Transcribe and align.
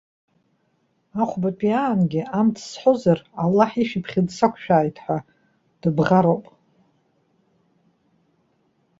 Ахәбатәи 1.21 1.73
аангьы 1.83 2.21
амц 2.39 2.57
сҳәозар, 2.69 3.19
Аллаҳ 3.43 3.71
ишәиԥхьыӡ 3.81 4.29
сақәшәааит!- 4.37 5.01
ҳәа 5.03 5.17
дыбӷароуп. 5.81 6.45